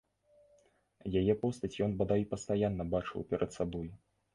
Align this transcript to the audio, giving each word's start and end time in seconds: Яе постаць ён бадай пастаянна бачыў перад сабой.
Яе 1.21 1.37
постаць 1.43 1.73
ён 1.89 1.95
бадай 2.03 2.29
пастаянна 2.35 2.93
бачыў 2.99 3.21
перад 3.33 3.51
сабой. 3.63 3.87